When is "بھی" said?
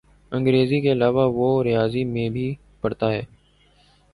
2.29-2.53